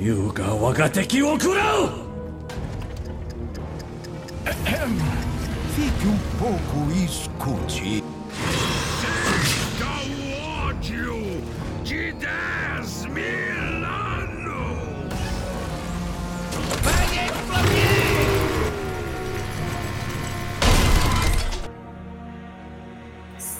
[0.00, 1.90] 優が我が敵を食らう
[5.74, 8.02] Fique um pouco e escute.
[9.82, 11.40] ao ódio
[11.84, 13.47] de 10 mil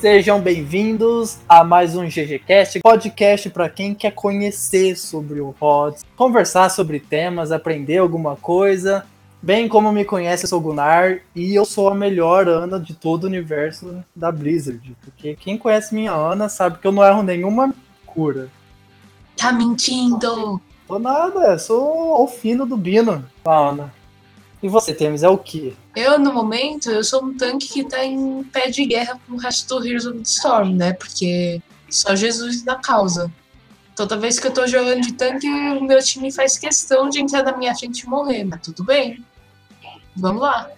[0.00, 6.68] Sejam bem-vindos a mais um GGCast, podcast para quem quer conhecer sobre o Rods, conversar
[6.68, 9.04] sobre temas, aprender alguma coisa.
[9.42, 12.94] Bem como me conhece, eu sou o Gunnar e eu sou a melhor Ana de
[12.94, 14.96] todo o universo da Blizzard.
[15.02, 17.74] Porque quem conhece minha Ana sabe que eu não erro nenhuma
[18.06, 18.48] cura.
[19.36, 20.60] Tá mentindo!
[20.86, 23.92] Tô nada, eu sou o fino do Bino, Ana.
[24.62, 25.72] E você, Temes, é o quê?
[25.94, 29.38] Eu, no momento, eu sou um tanque que tá em pé de guerra com o
[29.38, 30.92] resto do Heroes of the Storm, né?
[30.92, 33.32] Porque só Jesus na causa.
[33.94, 37.42] Toda vez que eu tô jogando de tanque, o meu time faz questão de entrar
[37.44, 39.24] na minha frente e morrer, mas tudo bem.
[40.16, 40.70] Vamos lá.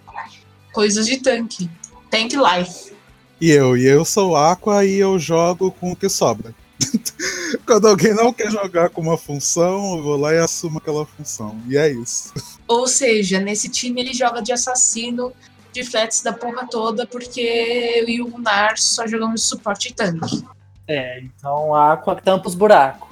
[0.73, 1.71] Coisas de tanque.
[2.11, 2.93] Tank life.
[3.41, 6.55] E eu, e eu sou Aqua e eu jogo com o que sobra.
[7.67, 11.61] Quando alguém não quer jogar com uma função, eu vou lá e assumo aquela função.
[11.69, 12.33] E é isso.
[12.67, 15.33] Ou seja, nesse time ele joga de assassino,
[15.73, 19.93] de flats da porra toda, porque eu e o Gunnar só jogamos de suporte e
[19.93, 20.45] tanque.
[20.87, 23.09] É, então a Aqua tampa os buracos.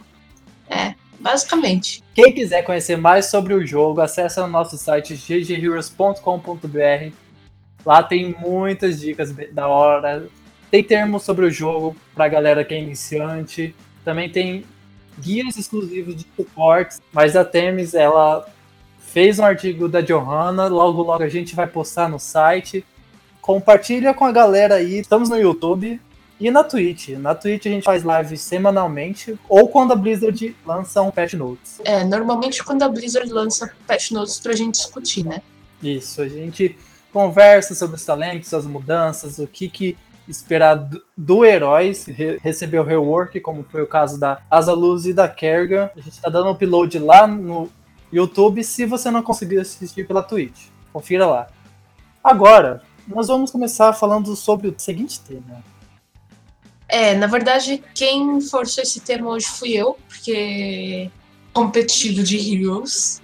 [0.68, 2.02] É, basicamente.
[2.14, 7.12] Quem quiser conhecer mais sobre o jogo, acesse o nosso site ggheroes.com.br.
[7.86, 10.28] Lá tem muitas dicas da hora.
[10.70, 13.74] Tem termos sobre o jogo pra galera que é iniciante.
[14.08, 14.64] Também tem
[15.20, 16.98] guias exclusivos de suportes.
[17.12, 18.48] Mas a Temis, ela
[18.98, 20.66] fez um artigo da Johanna.
[20.66, 22.82] Logo, logo a gente vai postar no site.
[23.42, 24.98] Compartilha com a galera aí.
[24.98, 26.00] Estamos no YouTube
[26.40, 27.10] e na Twitch.
[27.18, 29.38] Na Twitch a gente faz live semanalmente.
[29.46, 31.78] Ou quando a Blizzard lança um patch notes.
[31.84, 35.42] É, normalmente quando a Blizzard lança patch notes pra gente discutir, né?
[35.82, 36.74] Isso, a gente
[37.12, 42.38] conversa sobre os talentos, as mudanças, o que, que esperar do, do herói, se re,
[42.42, 45.90] receber o rework, como foi o caso da Azaluz e da Kerrigan.
[45.96, 47.70] A gente tá dando upload lá no
[48.12, 50.66] YouTube, se você não conseguir assistir pela Twitch.
[50.92, 51.48] Confira lá.
[52.22, 55.62] Agora, nós vamos começar falando sobre o seguinte tema.
[56.88, 61.10] É, na verdade, quem forçou esse tema hoje fui eu, porque
[61.52, 63.20] competitivo de Heroes.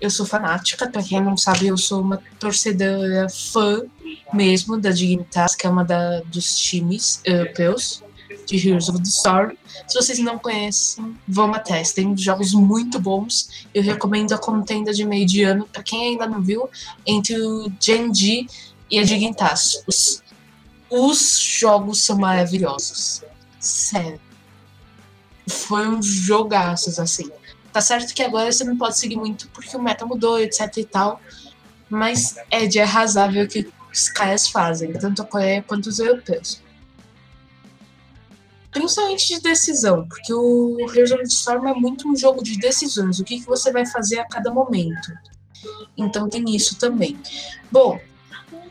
[0.00, 3.82] Eu sou fanática, pra quem não sabe, eu sou uma torcedora fã
[4.32, 8.02] mesmo da Dignitas, que é uma da, dos times europeus
[8.46, 9.52] de Heroes of the Storm.
[9.86, 11.92] Se vocês não conhecem, vão atrás.
[11.92, 13.66] Tem jogos muito bons.
[13.74, 16.68] Eu recomendo a contenda de meio de ano, pra quem ainda não viu,
[17.06, 18.46] entre o Genji
[18.90, 19.82] e a Dignitas.
[19.86, 20.22] Os,
[20.90, 23.22] os jogos são maravilhosos.
[23.58, 24.20] Sério.
[25.46, 27.30] Foi um jogaços, assim.
[27.72, 30.84] Tá certo que agora você não pode seguir muito porque o meta mudou, etc e
[30.84, 31.20] tal.
[31.88, 35.98] Mas é de arrasar ver o que os caras fazem, tanto a Coreia quanto os
[35.98, 36.62] europeus.
[38.70, 43.24] Principalmente de decisão, porque o Heroes of Storm é muito um jogo de decisões, o
[43.24, 45.10] que, que você vai fazer a cada momento.
[45.96, 47.18] Então tem isso também.
[47.72, 47.98] Bom,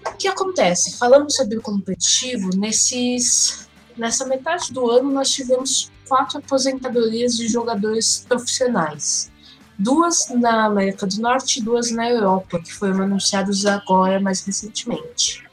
[0.06, 0.98] o que acontece?
[0.98, 8.26] Falando sobre o competitivo, nesses, nessa metade do ano nós tivemos quatro aposentadorias de jogadores
[8.28, 9.32] profissionais.
[9.78, 15.48] Duas na América do Norte e duas na Europa, que foram anunciados agora mais recentemente.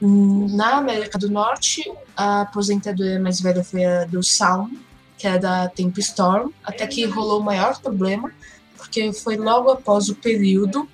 [0.00, 1.82] Na América do Norte,
[2.16, 4.78] a aposentadoria mais velha foi a do Sound,
[5.16, 8.30] que é da Tempo Storm, até que rolou o maior problema,
[8.76, 10.88] porque foi logo após o período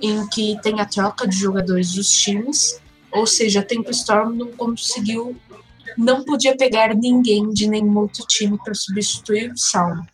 [0.00, 2.80] em que tem a troca de jogadores dos times,
[3.12, 5.36] ou seja, a Tempo Storm não conseguiu
[5.96, 10.06] não podia pegar ninguém de nenhum outro time para substituir o Sound.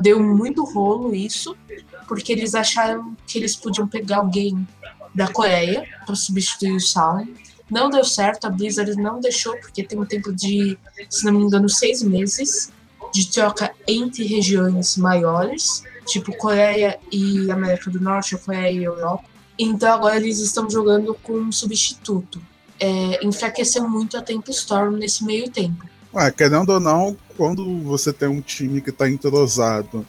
[0.00, 1.56] Deu muito rolo isso,
[2.08, 4.66] porque eles acharam que eles podiam pegar alguém
[5.14, 7.32] da Coreia para substituir o Sound.
[7.70, 10.76] Não deu certo, a Blizzard não deixou, porque tem um tempo de,
[11.08, 12.72] se não me engano, seis meses
[13.12, 19.24] de troca entre regiões maiores, tipo Coreia e América do Norte, ou Coreia e Europa.
[19.58, 22.40] Então agora eles estão jogando com um substituto
[22.80, 25.88] é, enfraqueceu muito a Tempo Storm nesse meio tempo.
[26.12, 30.04] Ué, querendo ou não, quando você tem um time que tá entrosado,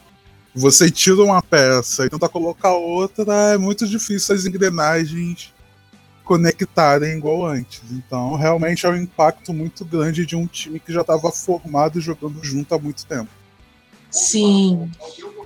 [0.56, 5.53] você tira uma peça e tenta colocar outra, é muito difícil as engrenagens
[6.23, 7.81] conectarem igual antes.
[7.91, 12.44] Então, realmente é um impacto muito grande de um time que já estava formado jogando
[12.44, 13.29] junto há muito tempo.
[14.12, 14.92] Sim.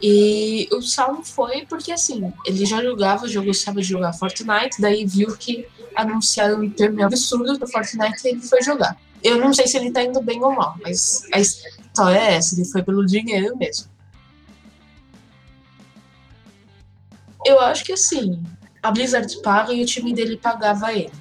[0.02, 5.38] E o Salmo foi porque assim, ele já jogava, jogou, sabe jogar Fortnite, daí viu
[5.38, 5.66] que
[5.96, 8.98] anunciaram um prêmio absurdo do Fortnite e ele foi jogar.
[9.24, 12.56] Eu não sei se ele tá indo bem ou mal, mas a história é essa,
[12.56, 13.88] ele foi pelo dinheiro mesmo.
[17.46, 18.44] Eu acho que assim,
[18.82, 21.12] a Blizzard paga e o time dele pagava ele.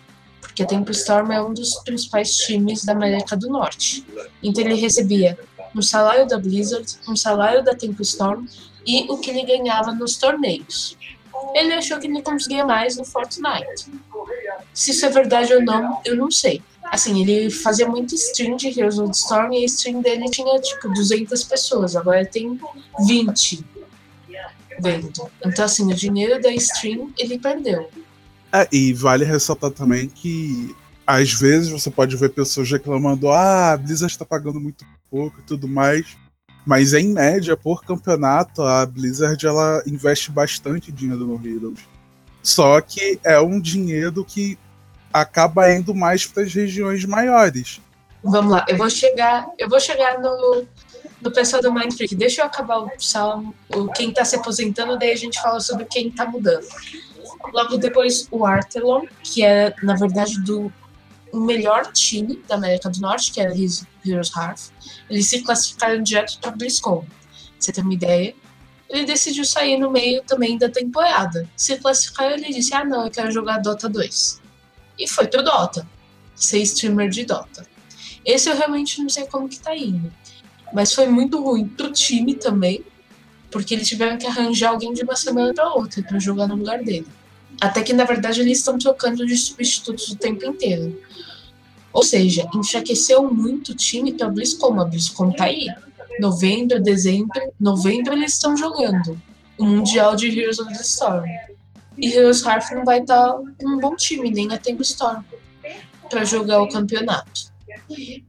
[0.41, 4.07] Porque a Temple Storm é um dos principais times da América do Norte.
[4.43, 5.39] Então ele recebia
[5.75, 8.47] um salário da Blizzard, um salário da Temple Storm
[8.87, 10.97] e o que ele ganhava nos torneios.
[11.55, 13.91] Ele achou que ele conseguia mais no Fortnite.
[14.73, 16.63] Se isso é verdade ou não, eu não sei.
[16.85, 20.61] Assim, ele fazia muito stream de Heroes of the Storm e a stream dele tinha,
[20.61, 21.97] tipo, 200 pessoas.
[21.97, 22.59] Agora tem
[23.07, 23.65] 20
[24.81, 25.11] vendo.
[25.45, 27.89] Então, assim, o dinheiro da stream ele perdeu.
[28.53, 30.75] É, e vale ressaltar também que
[31.07, 34.85] às vezes você pode ver pessoas reclamando: ah, a Blizzard está pagando muito
[35.15, 36.17] pouco e tudo mais.
[36.67, 41.79] Mas em média, por campeonato, a Blizzard ela investe bastante dinheiro no Heroes.
[42.43, 44.59] Só que é um dinheiro que
[45.13, 47.81] acaba indo mais para as regiões maiores.
[48.25, 50.67] Vamos lá, eu vou chegar, eu vou chegar no,
[51.21, 52.17] no pessoal do Mind Freak.
[52.17, 53.55] Deixa eu acabar o salmo,
[53.95, 56.67] quem está se aposentando, daí a gente fala sobre quem está mudando.
[57.53, 60.73] Logo depois o Artelon, que é na verdade do
[61.41, 64.71] melhor time da América do Norte, que é o Heroes Hearth.
[65.09, 67.05] Eles se classificaram direto para BlizzCon.
[67.59, 68.35] Você ter uma ideia,
[68.89, 71.49] ele decidiu sair no meio também da temporada.
[71.57, 74.41] Se classificar, ele disse: Ah, não, eu quero jogar Dota 2.
[74.99, 75.87] E foi pro Dota.
[76.35, 77.67] Ser streamer de Dota.
[78.25, 80.13] Esse eu realmente não sei como que tá indo.
[80.73, 82.85] Mas foi muito ruim pro time também,
[83.51, 86.83] porque eles tiveram que arranjar alguém de uma semana para outra para jogar no lugar
[86.83, 87.07] dele.
[87.61, 91.01] Até que, na verdade, eles estão trocando de substitutos o tempo inteiro.
[91.93, 94.81] Ou seja, enfraqueceu muito o time para BlizzCon.
[94.81, 95.69] A BlizzCon tá aí.
[96.21, 99.21] Novembro, dezembro, novembro eles estão jogando
[99.59, 101.25] o Mundial de Heroes of the Storm.
[101.97, 105.23] E Heroes Hearth não vai estar tá um bom time, nem a Tempo Storm,
[106.11, 107.53] para jogar o campeonato.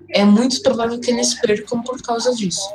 [0.10, 2.68] É muito provável que eles percam por causa disso.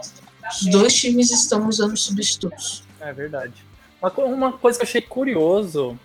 [0.52, 2.82] Os dois times estão usando substitutos.
[3.00, 3.64] É verdade.
[4.02, 5.98] Uma coisa que eu achei curioso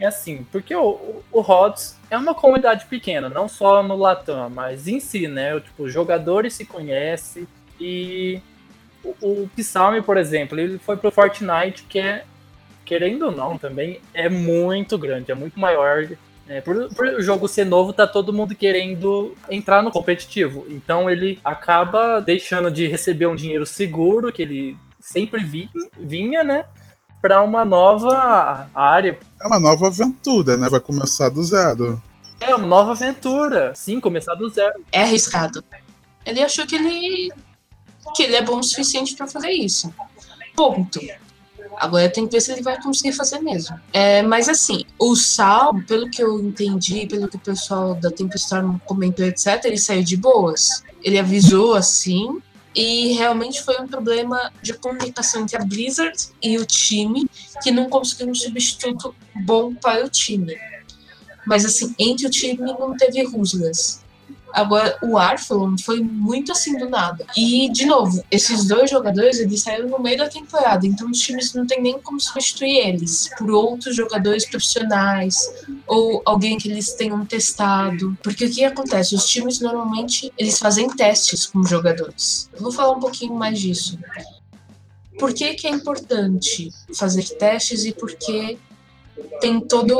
[0.00, 4.88] é assim, porque o, o Rods é uma comunidade pequena, não só no Latam, mas
[4.88, 5.60] em si, né?
[5.60, 7.46] Tipo, os jogadores se conhecem
[7.78, 8.40] e
[9.04, 12.24] o, o Psalm, por exemplo, ele foi pro Fortnite, que é,
[12.84, 16.08] querendo ou não, também é muito grande, é muito maior.
[16.48, 20.66] É, por, por o jogo ser novo, tá todo mundo querendo entrar no competitivo.
[20.68, 25.68] Então ele acaba deixando de receber um dinheiro seguro, que ele sempre vinha,
[25.98, 26.64] vinha né?
[27.20, 29.18] Para uma nova área.
[29.40, 30.68] É uma nova aventura, né?
[30.68, 32.02] Vai começar do zero.
[32.40, 33.72] É uma nova aventura.
[33.74, 34.82] Sim, começar do zero.
[34.90, 35.62] É arriscado.
[36.24, 37.32] Ele achou que ele
[38.14, 39.92] que ele é bom o suficiente para fazer isso.
[40.56, 41.00] Ponto.
[41.76, 43.78] Agora tem que ver se ele vai conseguir fazer mesmo.
[43.92, 48.78] É, mas assim, o Sal, pelo que eu entendi, pelo que o pessoal da Tempestorm
[48.84, 50.82] comentou, etc., ele saiu de boas.
[51.02, 52.40] Ele avisou assim,
[52.74, 57.28] e realmente foi um problema de comunicação entre a Blizzard e o time,
[57.62, 59.14] que não conseguiu um substituto
[59.44, 60.56] bom para o time.
[61.46, 64.02] Mas assim, entre o time não teve rusgas.
[64.52, 67.26] Agora, o Arthlon foi muito assim do nada.
[67.36, 71.54] E, de novo, esses dois jogadores, eles saíram no meio da temporada, então os times
[71.54, 75.36] não tem nem como substituir eles por outros jogadores profissionais
[75.86, 78.16] ou alguém que eles tenham testado.
[78.22, 79.14] Porque o que acontece?
[79.14, 82.48] Os times normalmente, eles fazem testes com jogadores.
[82.52, 83.98] Eu vou falar um pouquinho mais disso.
[85.18, 88.58] Por que, que é importante fazer testes e por que
[89.40, 89.98] tem todo...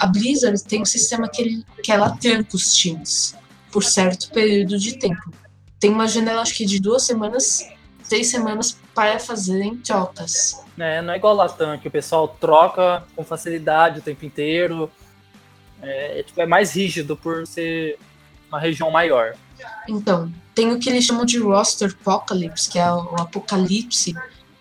[0.00, 3.34] A Blizzard tem um sistema que, ele, que ela tranca os times
[3.76, 5.30] por certo período de tempo.
[5.78, 7.62] Tem uma janela, acho que de duas semanas,
[8.08, 10.64] três semanas para fazerem trocas.
[10.78, 14.90] É, não é igual Latam, que o pessoal troca com facilidade o tempo inteiro.
[15.82, 17.98] É, é, tipo, é mais rígido por ser
[18.48, 19.36] uma região maior.
[19.86, 24.14] Então, tem o que eles chamam de roster apocalypse, que é o apocalipse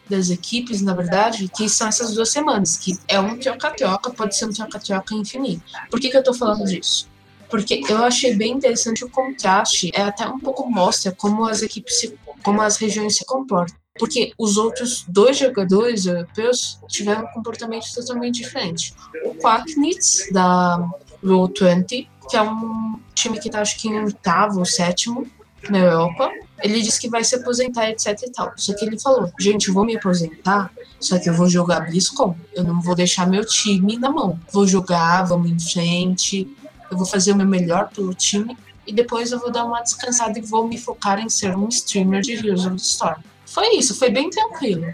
[0.09, 4.43] das equipes, na verdade, que são essas duas semanas, que é um troca-troca, pode ser
[4.43, 5.63] um troca-troca infinito.
[5.89, 7.14] Por que, que eu tô falando disso?
[7.49, 11.99] Porque eu achei bem interessante o contraste, é até um pouco mostra como as equipes,
[11.99, 13.77] se, como as regiões se comportam.
[13.97, 18.93] Porque os outros dois jogadores europeus tiveram um comportamento totalmente diferente.
[19.23, 20.85] O Quacknitz, da
[21.23, 25.25] Roll20, que é um time que está acho que em oitavo ou sétimo
[25.69, 26.29] na Europa,
[26.61, 28.53] ele disse que vai se aposentar, etc e tal.
[28.55, 32.35] Só que ele falou, gente, eu vou me aposentar, só que eu vou jogar BlizzCon.
[32.53, 34.39] Eu não vou deixar meu time na mão.
[34.51, 36.47] Vou jogar, vamos em frente,
[36.89, 40.37] eu vou fazer o meu melhor pelo time e depois eu vou dar uma descansada
[40.37, 43.21] e vou me focar em ser um streamer de Heroes of the Storm.
[43.45, 44.85] Foi isso, foi bem tranquilo.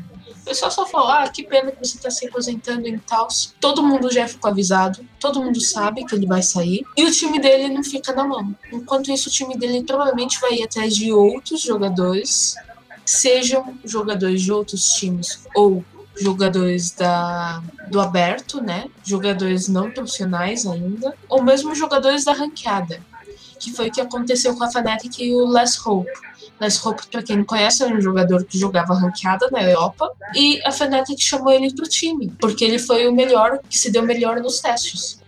[0.42, 3.28] O pessoal só falou, ah, que pena que você está se aposentando em tal.
[3.60, 7.40] Todo mundo já ficou avisado, todo mundo sabe que ele vai sair, e o time
[7.40, 8.56] dele não fica na mão.
[8.72, 12.56] Enquanto isso, o time dele provavelmente vai ir atrás de outros jogadores,
[13.06, 15.84] sejam jogadores de outros times ou
[16.20, 18.90] jogadores da, do aberto, né?
[19.04, 23.00] Jogadores não profissionais ainda, ou mesmo jogadores da ranqueada,
[23.60, 26.10] que foi o que aconteceu com a Fnatic e o Les Hope.
[26.60, 30.62] Les Hope, para quem não conhece, era um jogador que jogava ranqueada na Europa, e
[30.66, 34.40] a Fnatic chamou ele pro time, porque ele foi o melhor, que se deu melhor
[34.40, 35.21] nos testes.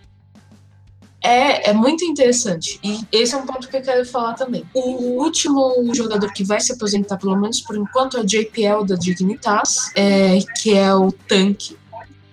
[1.24, 2.78] É, é muito interessante.
[2.84, 4.62] E esse é um ponto que eu quero falar também.
[4.74, 8.94] O último jogador que vai se aposentar, pelo menos por enquanto, é o JPL da
[8.94, 11.78] Dignitas, é, que é o tanque,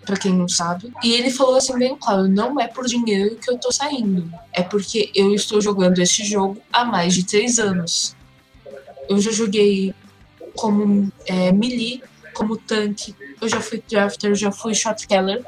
[0.06, 0.92] para quem não sabe.
[1.02, 4.62] E ele falou assim bem claro, não é por dinheiro que eu tô saindo, é
[4.62, 8.14] porque eu estou jogando este jogo há mais de três anos.
[9.08, 9.96] Eu já joguei
[10.54, 15.46] como é, melee, como tanque, eu já fui drafter, já fui shotcaller,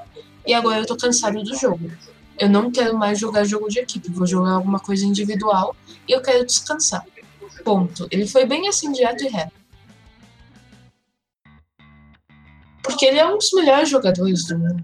[0.48, 1.92] e agora eu tô cansado do jogo.
[2.38, 5.76] Eu não quero mais jogar jogo de equipe, vou jogar alguma coisa individual
[6.08, 7.06] e eu quero descansar.
[7.64, 8.08] Ponto.
[8.12, 9.54] Ele foi bem assim, direto e reto.
[12.84, 14.84] Porque ele é um dos melhores jogadores do mundo.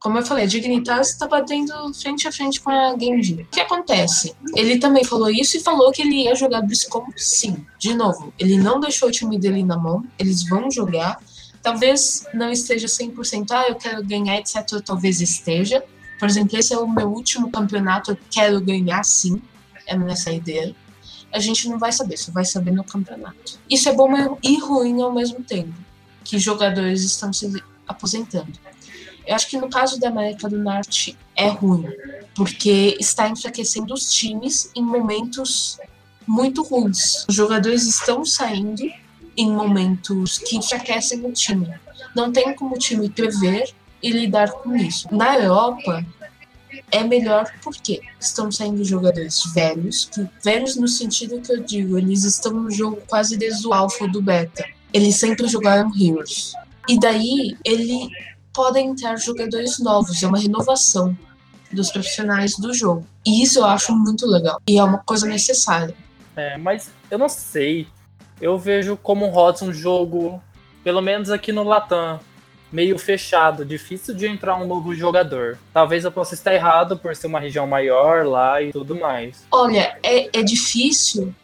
[0.00, 3.42] Como eu falei, a Dignitas está batendo frente a frente com a Genji.
[3.42, 4.34] O que acontece?
[4.56, 7.64] Ele também falou isso e falou que ele ia jogar BlizzCon sim.
[7.78, 11.22] De novo, ele não deixou o time dele na mão, eles vão jogar.
[11.62, 14.80] Talvez não esteja 100%, ah, eu quero ganhar, etc.
[14.82, 15.84] Talvez esteja,
[16.20, 19.40] por exemplo, esse é o meu último campeonato, eu quero ganhar sim,
[19.86, 20.76] é nessa ideia.
[21.32, 23.58] A gente não vai saber, só vai saber no campeonato.
[23.70, 25.72] Isso é bom e ruim ao mesmo tempo,
[26.22, 27.50] que jogadores estão se
[27.88, 28.52] aposentando.
[29.26, 31.86] Eu acho que no caso da América do Norte é ruim,
[32.34, 35.78] porque está enfraquecendo os times em momentos
[36.26, 37.24] muito ruins.
[37.28, 38.82] Os jogadores estão saindo
[39.36, 41.72] em momentos que enfraquecem o time.
[42.14, 43.72] Não tem como o time prever
[44.02, 45.08] e lidar com isso.
[45.14, 46.04] Na Europa,
[46.90, 52.24] é melhor porque estão saindo jogadores velhos, que, velhos no sentido que eu digo, eles
[52.24, 54.64] estão no jogo quase desde o alfa do beta.
[54.92, 56.52] Eles sempre jogaram Heroes.
[56.88, 58.08] E daí, ele
[58.52, 61.16] podem entrar jogadores novos, é uma renovação
[61.72, 63.06] dos profissionais do jogo.
[63.24, 64.60] E isso eu acho muito legal.
[64.66, 65.94] E é uma coisa necessária.
[66.34, 67.86] É, mas eu não sei.
[68.40, 70.42] Eu vejo como um HOTS um jogo,
[70.82, 72.18] pelo menos aqui no Latam,
[72.72, 75.58] meio fechado, difícil de entrar um novo jogador.
[75.72, 79.44] Talvez eu possa estar errado por ser uma região maior lá e tudo mais.
[79.50, 81.34] Olha, é, é difícil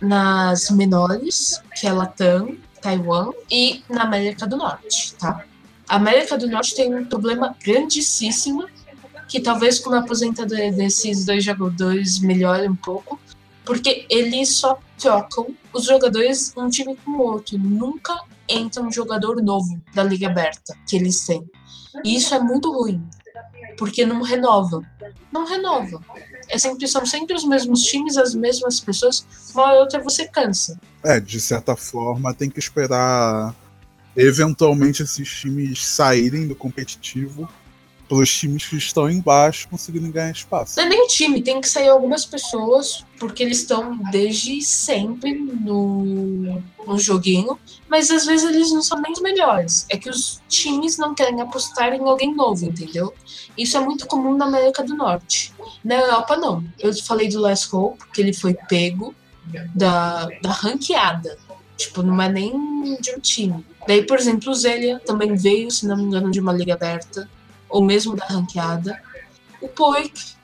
[0.00, 5.44] nas menores, que é Latam, Taiwan, e na América do Norte, tá?
[5.88, 8.66] A América do Norte tem um problema grandíssimo,
[9.28, 13.20] que talvez com a aposentadoria desses dois jogadores melhore um pouco,
[13.70, 17.56] porque eles só trocam os jogadores um time com o outro.
[17.56, 21.48] Nunca entra um jogador novo da Liga Aberta que eles têm.
[22.04, 23.00] E isso é muito ruim,
[23.78, 24.82] porque não renova.
[25.30, 26.04] Não renova.
[26.48, 29.24] É sempre, são sempre os mesmos times, as mesmas pessoas.
[29.54, 30.76] Uma ou outra você cansa.
[31.04, 33.54] É, de certa forma, tem que esperar
[34.16, 37.48] eventualmente esses times saírem do competitivo
[38.10, 40.76] pelos times que estão embaixo conseguindo ganhar espaço.
[40.76, 45.32] Não é nem o time, tem que sair algumas pessoas, porque eles estão desde sempre
[45.32, 47.56] no, no joguinho,
[47.88, 49.86] mas às vezes eles não são nem os melhores.
[49.88, 53.14] É que os times não querem apostar em alguém novo, entendeu?
[53.56, 55.54] Isso é muito comum na América do Norte.
[55.84, 56.64] Na Europa, não.
[56.80, 59.14] Eu falei do Last Hope, que ele foi pego
[59.72, 61.38] da, da ranqueada.
[61.76, 62.50] Tipo, não é nem
[63.00, 63.64] de um time.
[63.86, 67.30] Daí, por exemplo, o Zelia também veio, se não me engano, de uma liga aberta
[67.70, 69.00] ou mesmo da ranqueada.
[69.60, 70.34] O Poik,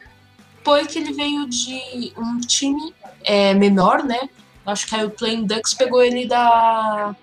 [0.62, 4.28] Poik ele veio de um time é, menor, né?
[4.64, 7.14] Acho que aí o Playing Ducks pegou ele da,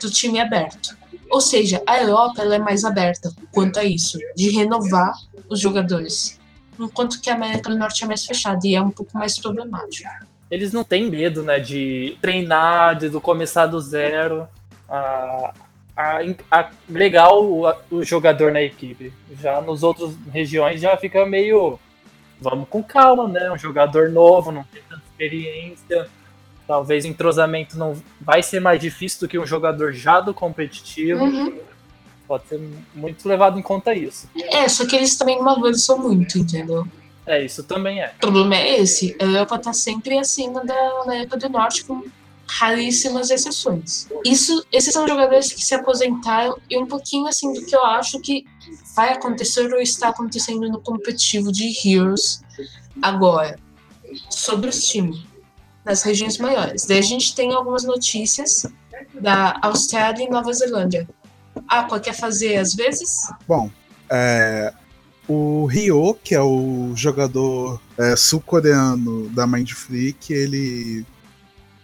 [0.00, 0.96] do time aberto.
[1.30, 5.14] Ou seja, a Europa ela é mais aberta quanto a isso, de renovar
[5.48, 6.38] os jogadores.
[6.78, 10.08] Enquanto que a América do Norte é mais fechada e é um pouco mais problemático.
[10.50, 14.48] Eles não têm medo, né, de treinar, de começar do zero.
[14.88, 15.54] Ah,
[15.96, 19.12] a, legal o, o, jogador na equipe.
[19.40, 21.78] Já nos outros regiões já fica meio.
[22.40, 23.50] Vamos com calma, né?
[23.52, 26.08] Um jogador novo, não tem tanta experiência.
[26.66, 31.24] Talvez o entrosamento não vai ser mais difícil do que um jogador já do competitivo.
[31.24, 31.58] Uhum.
[32.26, 32.60] Pode ser
[32.94, 34.30] muito levado em conta isso.
[34.36, 36.86] É, só que eles também não avançam muito, entendeu?
[37.26, 38.12] É, isso também é.
[38.16, 39.16] O problema é esse.
[39.20, 42.02] A Europa tá sempre acima da América do Norte com
[42.50, 44.08] raríssimas exceções.
[44.24, 48.20] Isso, esses são jogadores que se aposentaram e um pouquinho assim do que eu acho
[48.20, 48.44] que
[48.94, 52.42] vai acontecer ou está acontecendo no competitivo de Heroes
[53.00, 53.58] agora
[54.28, 55.24] sobre os times
[55.84, 56.84] nas regiões maiores.
[56.84, 58.66] Daí a gente tem algumas notícias
[59.20, 61.08] da Austrália e Nova Zelândia.
[61.68, 63.30] Ah, qual quer fazer às vezes?
[63.46, 63.70] Bom,
[64.10, 64.74] é,
[65.28, 71.06] o Ryo, que é o jogador é, sul-coreano da Mind Freak, ele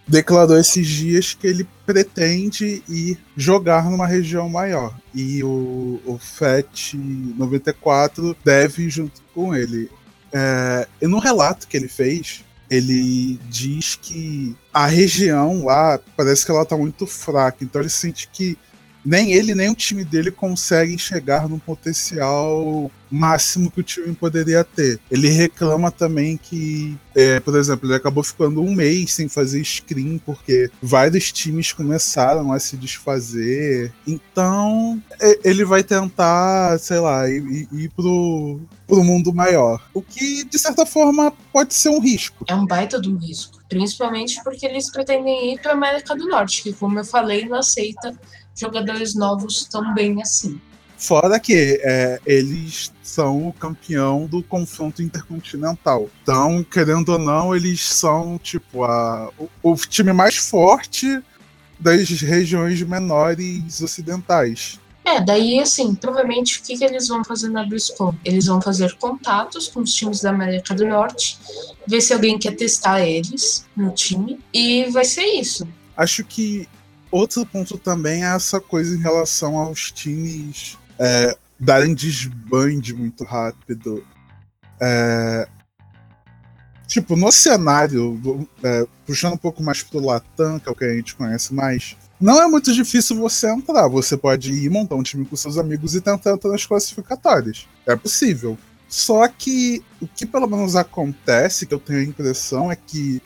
[0.06, 4.96] declarou esses dias que ele pretende ir jogar numa região maior.
[5.14, 9.90] E o, o FET 94 deve ir junto com ele.
[10.32, 16.50] É, e no relato que ele fez, ele diz que a região lá parece que
[16.50, 18.58] ela tá muito fraca, então ele sente que
[19.06, 24.64] nem ele nem o time dele conseguem chegar no potencial máximo que o time poderia
[24.64, 24.98] ter.
[25.08, 30.18] Ele reclama também que, é, por exemplo, ele acabou ficando um mês sem fazer screen
[30.18, 33.92] porque vários times começaram a se desfazer.
[34.06, 35.00] Então,
[35.44, 39.80] ele vai tentar, sei lá, ir, ir pro, pro mundo maior.
[39.94, 42.44] O que, de certa forma, pode ser um risco.
[42.48, 43.56] É um baita de um risco.
[43.68, 48.16] Principalmente porque eles pretendem ir para América do Norte, que, como eu falei, não aceita
[48.56, 50.60] jogadores novos tão bem assim.
[50.98, 56.08] Fora que é, eles são o campeão do confronto intercontinental.
[56.22, 61.22] Então, querendo ou não, eles são tipo a, o, o time mais forte
[61.78, 64.80] das regiões menores ocidentais.
[65.04, 68.12] É, daí assim, provavelmente o que, que eles vão fazer na BlizzCon?
[68.25, 71.38] Eles vão fazer contatos com os times da América do Norte,
[71.86, 75.68] ver se alguém quer testar eles no time, e vai ser isso.
[75.96, 76.68] Acho que
[77.10, 84.04] outro ponto também é essa coisa em relação aos times é, darem desband muito rápido.
[84.80, 85.48] É,
[86.86, 90.94] tipo, no cenário, é, puxando um pouco mais pro Latam, que é o que a
[90.94, 93.88] gente conhece mais, não é muito difícil você entrar.
[93.88, 97.66] Você pode ir montar um time com seus amigos e tentar entrar nas classificatórias.
[97.86, 98.58] É possível.
[98.88, 103.20] Só que o que pelo menos acontece, que eu tenho a impressão, é que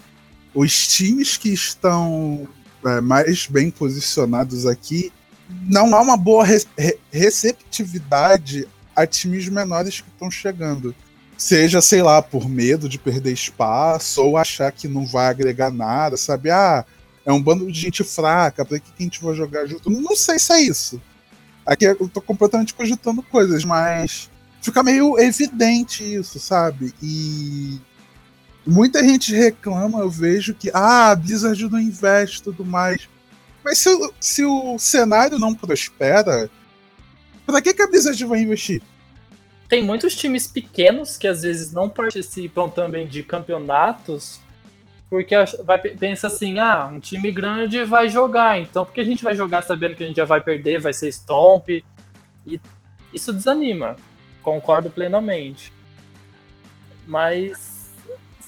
[0.55, 2.49] os times que estão
[2.85, 5.13] é, mais bem posicionados aqui,
[5.49, 6.65] não há uma boa re
[7.11, 10.95] receptividade a times menores que estão chegando.
[11.37, 16.17] Seja, sei lá, por medo de perder espaço ou achar que não vai agregar nada,
[16.17, 16.51] sabe?
[16.51, 16.85] Ah,
[17.25, 19.91] é um bando de gente fraca, pra que a gente vai jogar junto?
[19.91, 21.01] Não sei se é isso.
[21.65, 26.93] Aqui eu tô completamente cogitando coisas, mas fica meio evidente isso, sabe?
[27.03, 27.81] E
[28.71, 33.09] Muita gente reclama, eu vejo que ah, a Blizzard não investe e tudo mais.
[33.65, 36.49] Mas se, se o cenário não prospera,
[37.45, 38.81] para que, que a Blizzard vai investir?
[39.69, 44.39] Tem muitos times pequenos que às vezes não participam também de campeonatos,
[45.09, 49.25] porque vai, pensa assim, ah, um time grande vai jogar, então por que a gente
[49.25, 51.71] vai jogar sabendo que a gente já vai perder, vai ser stomp?
[52.47, 52.61] E
[53.13, 53.97] isso desanima,
[54.45, 55.73] concordo plenamente.
[57.05, 57.80] Mas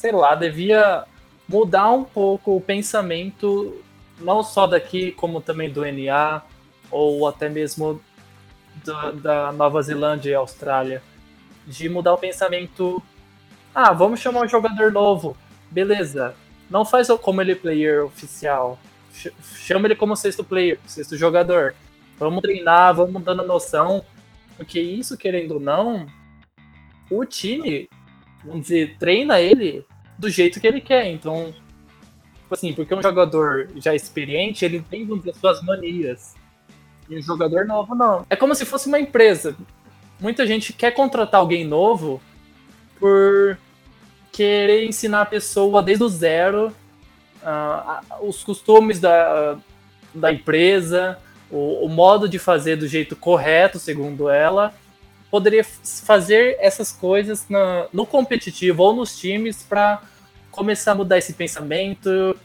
[0.02, 1.04] sei lá, devia
[1.48, 3.80] mudar um pouco o pensamento,
[4.18, 6.42] não só daqui, como também do NA,
[6.90, 8.02] ou até mesmo
[8.84, 11.00] da, da Nova Zelândia e Austrália.
[11.64, 13.00] De mudar o pensamento.
[13.72, 15.36] Ah, vamos chamar um jogador novo.
[15.70, 16.34] Beleza.
[16.68, 18.80] Não faz como ele player oficial.
[19.54, 21.76] Chama ele como sexto player, sexto jogador.
[22.18, 24.04] Vamos treinar, vamos dando noção.
[24.56, 26.06] Porque isso, querendo ou não,
[27.08, 27.88] o time,
[28.44, 29.86] vamos dizer, treina ele
[30.22, 31.08] do jeito que ele quer.
[31.08, 31.52] Então,
[32.40, 36.34] tipo assim, porque um jogador já experiente, ele tem, dizer, suas manias.
[37.10, 38.24] E um jogador novo, não.
[38.30, 39.56] É como se fosse uma empresa.
[40.20, 42.22] Muita gente quer contratar alguém novo
[42.98, 43.58] por
[44.30, 46.72] querer ensinar a pessoa desde o zero
[47.42, 49.58] uh, os costumes da,
[50.14, 51.18] da empresa,
[51.50, 54.72] o, o, modo de fazer do jeito correto, segundo ela.
[55.30, 60.00] Poderia fazer essas coisas na, no competitivo ou nos times para
[60.52, 62.36] começar a mudar esse pensamento,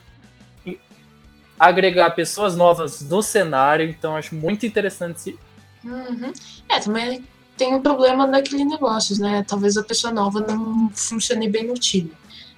[1.60, 5.38] agregar pessoas novas no cenário, então acho muito interessante.
[5.84, 6.34] Uhum.
[6.70, 7.24] É, também
[7.56, 9.44] tem um problema daquele negócio, né?
[9.48, 12.12] Talvez a pessoa nova não funcione bem no time.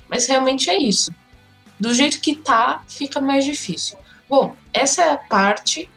[0.10, 1.12] Mas realmente é isso.
[1.80, 3.98] Do jeito que tá, fica mais difícil.
[4.28, 5.90] Bom, essa é a parte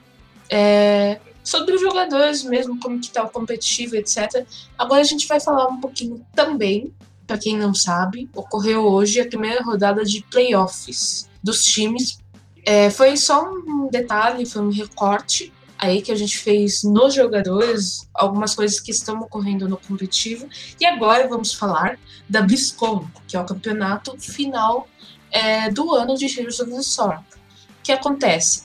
[0.49, 4.47] é, sobre os jogadores mesmo, como que tá o competitivo, etc.
[4.79, 6.93] Agora a gente vai falar um pouquinho também
[7.33, 12.19] para quem não sabe, ocorreu hoje a primeira rodada de playoffs dos times.
[12.63, 18.07] É, foi só um detalhe, foi um recorte aí que a gente fez nos jogadores,
[18.13, 20.47] algumas coisas que estão ocorrendo no competitivo.
[20.79, 24.87] E agora vamos falar da BlizzCon, que é o campeonato final
[25.31, 27.17] é, do ano de Heroes of the Storm.
[27.21, 28.65] O que acontece?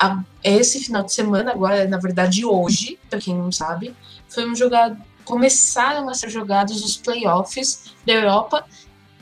[0.00, 3.94] A, esse final de semana, agora, na verdade, hoje, para quem não sabe,
[4.26, 8.64] foi um jogado começaram a ser jogados os playoffs da Europa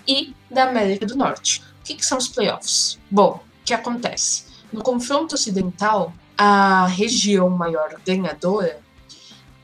[0.06, 1.62] e da América do Norte.
[1.80, 3.00] O que, que são os playoffs?
[3.10, 4.44] Bom, o que acontece?
[4.72, 8.80] No confronto ocidental, a região maior ganhadora,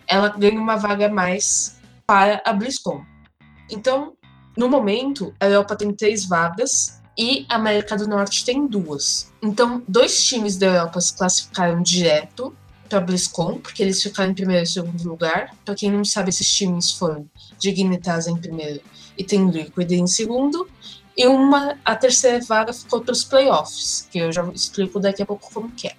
[0.06, 3.04] ela ganha uma vaga mais para a BlizzCon.
[3.70, 4.14] Então,
[4.56, 9.32] no momento, a Europa tem três vagas e a América do Norte tem duas.
[9.42, 12.56] Então, dois times da Europa se classificaram direto
[12.90, 15.56] para BlizzCon, porque eles ficaram em primeiro e segundo lugar.
[15.64, 18.82] Para quem não sabe, esses times foram Dignitas em primeiro
[19.16, 20.68] e tem Liquid em segundo.
[21.16, 25.26] E uma, a terceira vaga ficou para os playoffs, que eu já explico daqui a
[25.26, 25.96] pouco como que é.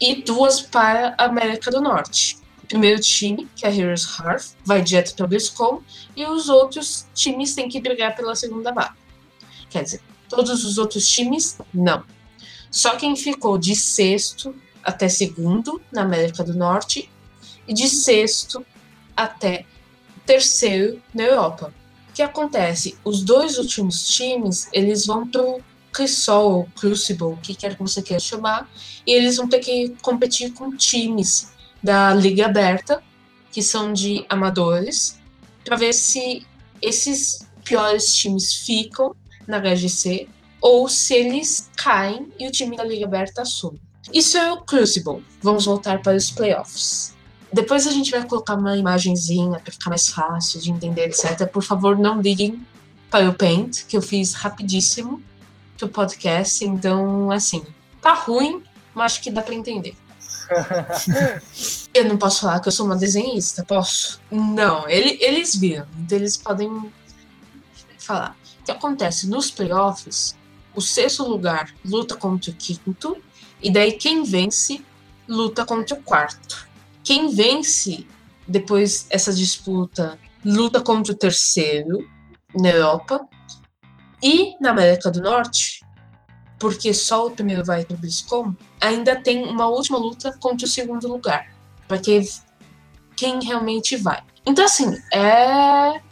[0.00, 2.38] E duas para a América do Norte.
[2.62, 5.82] O primeiro time, que é a Heroes Hearth, vai direto para BlizzCon,
[6.16, 8.96] e os outros times têm que brigar pela segunda vaga.
[9.68, 12.04] Quer dizer, todos os outros times, não.
[12.70, 17.10] Só quem ficou de sexto até segundo na América do Norte
[17.66, 18.64] e de sexto
[19.16, 19.64] até
[20.26, 21.72] terceiro na Europa.
[22.10, 22.96] O que acontece?
[23.04, 25.60] Os dois últimos times, eles vão pro
[25.92, 28.68] Crisol, Crucible, o que quer que você queira chamar,
[29.06, 33.02] e eles vão ter que competir com times da Liga Aberta,
[33.52, 35.18] que são de amadores,
[35.64, 36.44] para ver se
[36.82, 39.14] esses piores times ficam
[39.46, 40.28] na HGC
[40.60, 43.80] ou se eles caem e o time da Liga Aberta assume.
[44.12, 45.24] Isso é o Crucible.
[45.40, 47.14] Vamos voltar para os playoffs.
[47.52, 51.48] Depois a gente vai colocar uma imagenzinha para ficar mais fácil de entender, etc.
[51.48, 52.66] Por favor, não liguem
[53.10, 55.22] para o Paint, que eu fiz rapidíssimo
[55.78, 56.64] pro podcast.
[56.64, 57.64] Então, assim,
[58.02, 58.62] tá ruim,
[58.92, 59.96] mas acho que dá para entender.
[61.94, 64.20] eu não posso falar que eu sou uma desenhista, posso?
[64.30, 66.92] Não, ele, eles viram, então eles podem
[67.98, 68.36] falar.
[68.60, 70.36] O que acontece nos playoffs?
[70.74, 73.16] O sexto lugar luta contra o quinto
[73.64, 74.84] e daí quem vence
[75.26, 76.68] luta contra o quarto.
[77.02, 78.06] Quem vence
[78.46, 82.06] depois essa disputa luta contra o terceiro
[82.54, 83.26] na Europa
[84.22, 85.80] e na América do Norte,
[86.58, 90.70] porque só o primeiro vai para o BlizzCon, ainda tem uma última luta contra o
[90.70, 91.50] segundo lugar,
[91.88, 92.20] porque
[93.16, 94.22] quem realmente vai.
[94.44, 96.02] Então assim, é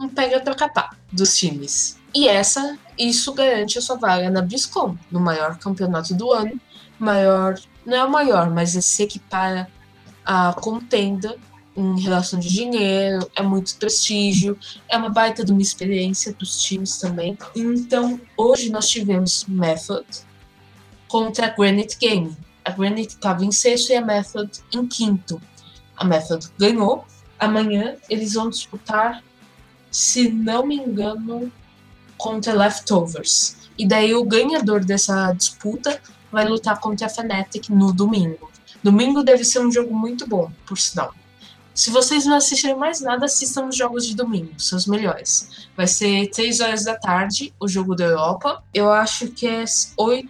[0.00, 1.98] um pega para capar dos times.
[2.14, 6.58] E essa, isso garante a sua vaga na BlizzCon, no maior campeonato do ano,
[7.02, 9.68] maior, não é o maior, mas é se equipara
[10.24, 11.36] a contenda
[11.76, 16.98] em relação de dinheiro, é muito prestígio, é uma baita de uma experiência dos times
[16.98, 17.36] também.
[17.56, 20.06] Então, hoje nós tivemos Method
[21.08, 22.36] contra a Granite Gaming.
[22.64, 25.40] A Granite estava em sexto e a Method em quinto.
[25.96, 27.04] A Method ganhou.
[27.38, 29.22] Amanhã eles vão disputar,
[29.90, 31.50] se não me engano,
[32.16, 33.56] contra Leftovers.
[33.76, 36.00] E daí o ganhador dessa disputa
[36.32, 38.50] vai lutar contra a Fnatic no domingo.
[38.82, 41.14] Domingo deve ser um jogo muito bom, por sinal.
[41.74, 45.68] Se vocês não assistirem mais nada, assistam os jogos de domingo, são os melhores.
[45.76, 48.62] Vai ser 3 horas da tarde, o jogo da Europa.
[48.74, 49.64] Eu acho que é
[49.96, 50.28] 8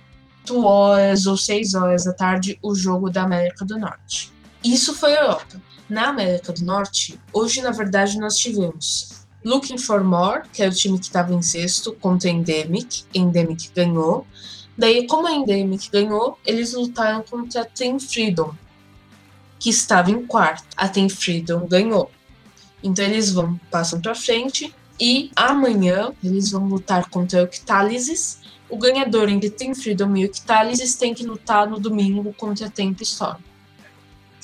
[0.65, 4.33] horas ou 6 horas da tarde, o jogo da América do Norte.
[4.63, 5.61] Isso foi a Europa.
[5.89, 10.73] Na América do Norte, hoje, na verdade, nós tivemos Looking for More, que é o
[10.73, 13.05] time que estava em sexto, contra Endemic.
[13.13, 14.25] Endemic ganhou.
[14.77, 18.55] Daí, como a Endemic ganhou, eles lutaram contra a Team Freedom,
[19.59, 20.65] que estava em quarto.
[20.77, 22.11] A Team Freedom ganhou.
[22.83, 28.41] Então eles vão, passam para frente e amanhã eles vão lutar contra o Octalysis.
[28.69, 33.01] O ganhador entre Team Freedom e Octalysis tem que lutar no domingo contra a Temp
[33.03, 33.39] Storm.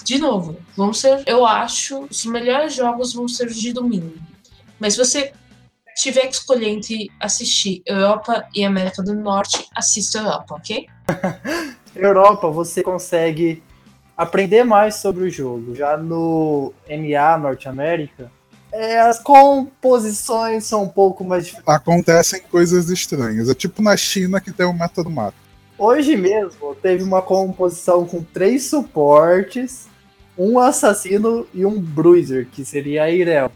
[0.05, 4.15] De novo, vão ser, eu acho, os melhores jogos vão ser de domingo.
[4.79, 5.33] Mas se você
[5.99, 10.87] tiver que escolher entre assistir Europa e América do Norte, assista Europa, ok?
[11.95, 13.63] Europa, você consegue
[14.17, 15.75] aprender mais sobre o jogo.
[15.75, 18.31] Já no MA Norte América,
[18.71, 21.67] é, as composições são um pouco mais difíceis.
[21.67, 23.49] Acontecem coisas estranhas.
[23.49, 25.37] É tipo na China que tem o meta do mato.
[25.77, 29.89] Hoje mesmo teve uma composição com três suportes,
[30.37, 33.51] um assassino e um bruiser, que seria a Irel.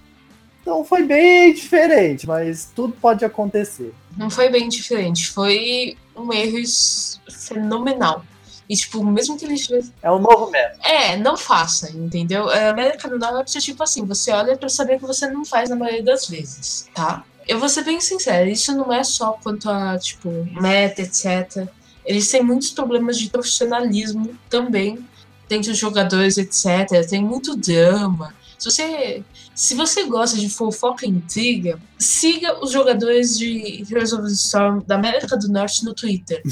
[0.62, 3.92] Então foi bem diferente, mas tudo pode acontecer.
[4.16, 6.58] Não foi bem diferente, foi um erro
[7.30, 8.24] fenomenal.
[8.68, 9.92] E, tipo, mesmo que ele tivesse.
[10.00, 10.80] É um novo método.
[10.82, 12.48] É, não faça, entendeu?
[12.48, 15.68] A América do Norte é tipo assim: você olha pra saber que você não faz
[15.68, 17.24] na maioria das vezes, tá?
[17.46, 21.66] Eu vou ser bem sincera, isso não é só quanto a, tipo, meta, etc.
[22.06, 25.06] Eles têm muitos problemas de profissionalismo também,
[25.48, 27.06] dentro dos jogadores, etc.
[27.08, 28.32] Tem muito drama.
[28.58, 34.22] Se você se você gosta de fofoca e intriga, siga os jogadores de Heroes of
[34.22, 36.42] the Storm da América do Norte no Twitter.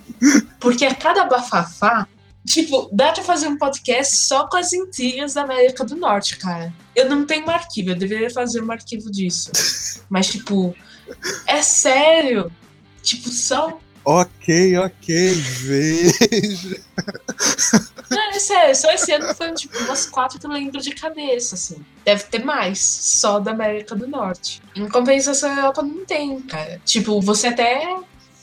[0.60, 2.06] Porque a cada bafafá,
[2.46, 6.72] tipo, dá pra fazer um podcast só com as intrigas da América do Norte, cara.
[6.94, 9.50] Eu não tenho um arquivo, eu deveria fazer um arquivo disso.
[10.10, 10.74] Mas, tipo,
[11.46, 12.52] é sério.
[13.02, 16.80] Tipo, só Ok, ok, veja.
[18.10, 21.54] Não, é sério, só esse ano foi tipo umas quatro que eu lembro de cabeça,
[21.54, 21.84] assim.
[22.04, 24.60] Deve ter mais, só da América do Norte.
[24.74, 26.80] Em compensação, a Europa não tem, cara.
[26.84, 27.96] Tipo, você até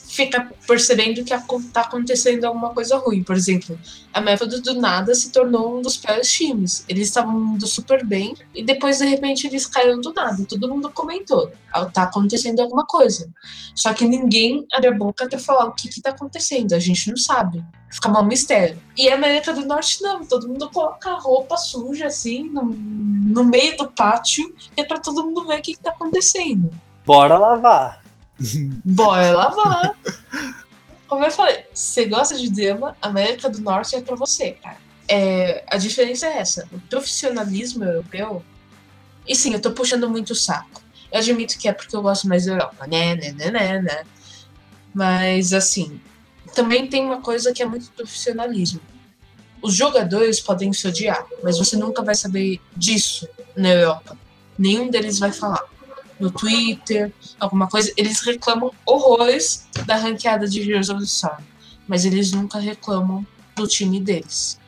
[0.09, 3.21] fica percebendo que aco- tá acontecendo alguma coisa ruim.
[3.23, 3.79] Por exemplo,
[4.11, 6.83] a Método do nada se tornou um dos piores times.
[6.89, 10.43] Eles estavam indo super bem e depois, de repente, eles caíram do nada.
[10.45, 11.51] Todo mundo comentou.
[11.71, 13.29] "Ah, Tá acontecendo alguma coisa.
[13.75, 16.73] Só que ninguém abre a boca pra falar o que, que tá acontecendo.
[16.73, 17.63] A gente não sabe.
[17.91, 18.77] Fica mal mistério.
[18.97, 20.25] E a América do Norte não.
[20.25, 25.23] Todo mundo coloca a roupa suja assim no, no meio do pátio, é pra todo
[25.23, 26.69] mundo ver o que, que tá acontecendo.
[27.05, 27.98] Bora lavar.
[28.85, 29.95] Bora lavar.
[31.07, 34.77] Como eu falei, você gosta de drama, América do Norte é pra você, cara.
[35.07, 36.67] É, a diferença é essa.
[36.71, 38.43] O profissionalismo europeu.
[39.27, 40.81] E sim, eu tô puxando muito o saco.
[41.11, 44.03] Eu admito que é porque eu gosto mais da Europa, né, né, né, né, né.
[44.93, 45.99] Mas, assim,
[46.53, 48.81] também tem uma coisa que é muito profissionalismo.
[49.61, 54.17] Os jogadores podem se odiar, mas você nunca vai saber disso na Europa.
[54.57, 55.63] Nenhum deles vai falar.
[56.19, 61.41] No Twitter, alguma coisa, eles reclamam horrores da ranqueada de Heroes of the Storm,
[61.87, 64.59] mas eles nunca reclamam do time deles.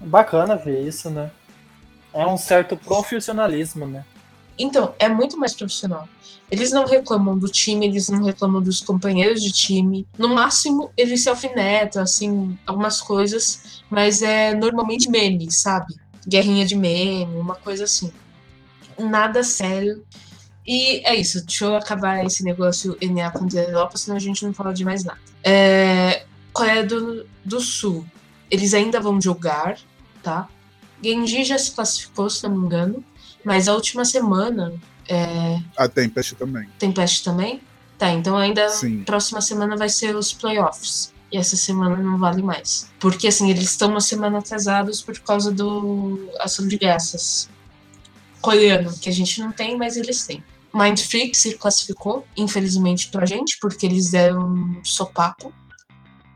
[0.00, 1.30] Bacana ver isso, né?
[2.12, 4.04] É um certo profissionalismo, né?
[4.58, 6.08] Então, é muito mais profissional.
[6.50, 10.06] Eles não reclamam do time, eles não reclamam dos companheiros de time.
[10.16, 15.94] No máximo, eles se alfinetam, assim, algumas coisas, mas é normalmente meme, sabe?
[16.26, 18.12] Guerrinha de meme, uma coisa assim.
[18.98, 20.02] Nada sério.
[20.66, 24.44] E é isso, deixa eu acabar esse negócio NA contra a Europa, senão a gente
[24.44, 25.20] não fala de mais nada.
[25.44, 28.04] É, Coreia do, do Sul,
[28.50, 29.78] eles ainda vão jogar,
[30.22, 30.48] tá?
[31.02, 33.04] Genji já se classificou, se não me engano,
[33.44, 34.72] mas a última semana
[35.08, 36.68] é, A Tempest também.
[36.78, 37.60] tem Pest também?
[37.98, 39.04] Tá, então ainda Sim.
[39.04, 41.14] próxima semana vai ser os playoffs.
[41.32, 42.88] E essa semana não vale mais.
[43.00, 47.48] Porque assim, eles estão uma semana atrasados por causa do ação de graças
[48.40, 50.42] coreano, que a gente não tem, mas eles têm.
[50.76, 55.52] Mind Freak se classificou, infelizmente pra gente, porque eles deram um sopapo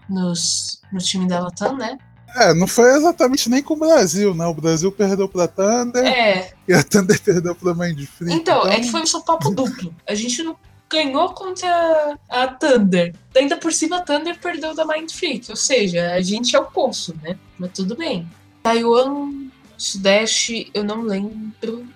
[0.08, 1.98] nos, no time da Latam, né?
[2.36, 4.46] É, não foi exatamente nem com o Brasil, né?
[4.46, 8.32] O Brasil perdeu pra Thunder É, e a Thunder perdeu pra Mind Free.
[8.32, 9.94] Então, é que foi um sopapo duplo.
[10.08, 10.56] A gente não
[10.88, 13.14] ganhou contra a Thunder.
[13.36, 15.50] Ainda por cima, a Thunder perdeu da Mind Freak.
[15.50, 17.36] Ou seja, a gente é o poço, né?
[17.58, 18.30] Mas tudo bem.
[18.62, 21.86] Taiwan, Sudeste, eu não lembro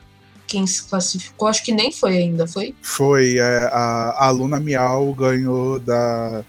[0.46, 1.48] quem se classificou.
[1.48, 2.74] Acho que nem foi ainda, foi?
[2.83, 6.44] Foi é, a, a Luna Miau ganhou da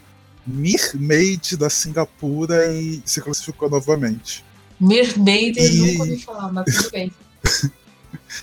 [0.46, 4.44] Mermaid da Singapura e se classificou novamente.
[4.80, 7.12] Mermaid, eu E- nunca ouvi falar, mas tudo bem.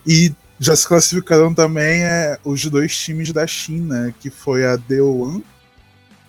[0.05, 5.41] E já se classificaram também é, os dois times da China, que foi a D1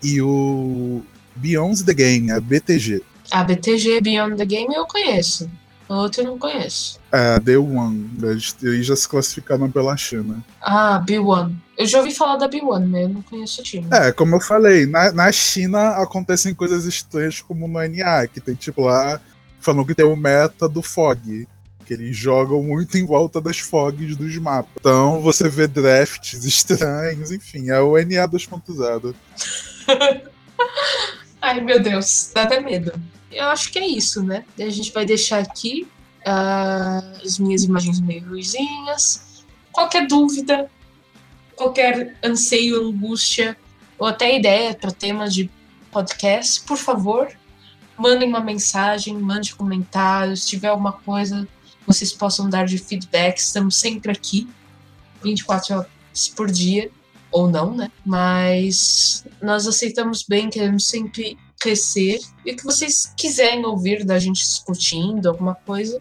[0.03, 1.03] e o
[1.37, 3.03] Beyond the Game, a BTG.
[3.31, 5.49] A BTG Beyond the Game eu conheço.
[5.89, 6.99] Outra eu não conheço.
[7.13, 10.43] É, D1, eles, eles já se classificaram pela China.
[10.61, 11.55] Ah, B1.
[11.77, 13.87] Eu já ouvi falar da B1, mas eu não conheço o time.
[13.93, 18.55] É, como eu falei, na, na China acontecem coisas estranhas como no NA, que tem
[18.55, 19.21] tipo lá,
[19.61, 21.47] falando que tem o meta do Fog.
[21.85, 24.73] Que eles jogam muito em volta das fogs dos mapas.
[24.81, 29.15] Então você vê drafts estranhos, enfim, é o NA 2.0.
[31.43, 32.91] Ai, meu Deus, dá até medo.
[33.35, 34.45] Eu acho que é isso, né?
[34.59, 35.87] A gente vai deixar aqui
[36.25, 39.45] ah, as minhas imagens meio ruizinhas.
[39.73, 40.71] Qualquer dúvida,
[41.57, 43.57] qualquer anseio, angústia,
[43.99, 45.51] ou até ideia para temas de
[45.91, 47.29] podcast, por favor,
[47.97, 50.43] mandem uma mensagem, mande comentários.
[50.43, 51.47] Se tiver alguma coisa
[51.87, 54.49] vocês possam dar de feedback, estamos sempre aqui,
[55.23, 56.91] 24 horas por dia
[57.31, 57.91] ou não, né?
[58.05, 62.19] Mas nós aceitamos bem, queremos sempre crescer.
[62.45, 66.01] E o que vocês quiserem ouvir da gente discutindo alguma coisa,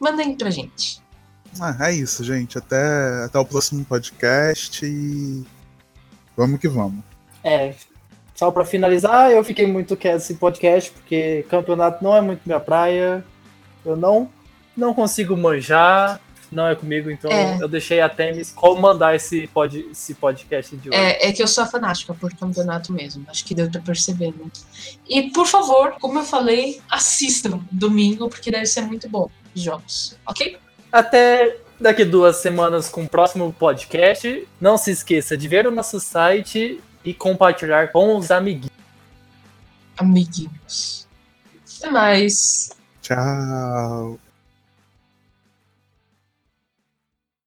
[0.00, 1.00] mandem pra gente.
[1.60, 2.58] Ah, é isso, gente.
[2.58, 5.44] Até, até o próximo podcast e
[6.36, 7.02] vamos que vamos.
[7.42, 7.74] É,
[8.34, 12.60] só pra finalizar, eu fiquei muito quieto esse podcast, porque campeonato não é muito minha
[12.60, 13.24] praia.
[13.84, 14.30] Eu não,
[14.76, 17.58] não consigo manjar, não é comigo, então É.
[17.60, 20.98] eu deixei a Temis comandar esse, pod, esse podcast de hoje.
[20.98, 23.24] É, é que eu sou fanática por campeonato mesmo.
[23.28, 24.44] Acho que deu pra perceber, né?
[25.08, 30.16] E por favor, como eu falei, assistam domingo, porque deve ser muito bom os jogos.
[30.26, 30.58] Ok?
[30.92, 34.46] Até daqui duas semanas com o próximo podcast.
[34.60, 38.70] Não se esqueça de ver o nosso site e compartilhar com os amiguinhos.
[39.96, 41.06] Amiguinhos.
[41.78, 42.70] Até mais.
[43.02, 44.25] Tchau.